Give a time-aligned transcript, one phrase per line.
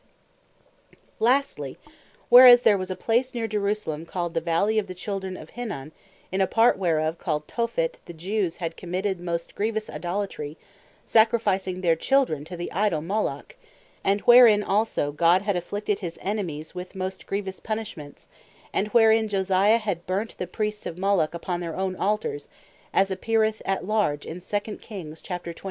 [0.01, 1.77] Gehenna, And Tophet Lastly,
[2.29, 5.91] whereas there was a place neer Jerusalem, called the Valley of the Children of Hinnon;
[6.31, 10.57] in a part whereof, called Tophet, the Jews had committed most grievous Idolatry,
[11.05, 13.55] sacrificing their children to the Idol Moloch;
[14.03, 18.27] and wherein also God had afflicted his enemies with most grievous punishments;
[18.73, 22.47] and wherein Josias had burnt the Priests of Moloch upon their own Altars,
[22.91, 25.43] as appeareth at large in the 2 of Kings chap.
[25.43, 25.59] 23.